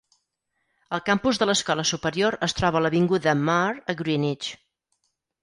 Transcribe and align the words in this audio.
El 0.97 1.03
campus 1.09 1.39
de 1.43 1.47
l'escola 1.49 1.85
superior 1.89 2.39
es 2.49 2.57
troba 2.61 2.81
a 2.81 2.83
l'avinguda 2.87 3.37
Maher 3.51 3.79
a 3.95 3.97
Greenwich. 4.03 4.51